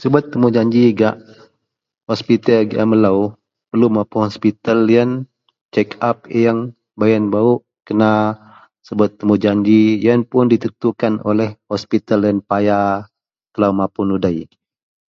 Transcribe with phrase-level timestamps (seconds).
[0.00, 1.16] Subet temujanji gak
[2.10, 3.18] hospital gian melou
[3.72, 5.10] perlu mapun hospital yen.
[5.74, 6.60] Check up ieng,
[6.98, 8.10] baih yen baruk kena
[8.86, 12.78] subet temujanji, yen puun ditentukan oleh hospital yen paya
[13.52, 14.38] telou mapun udei.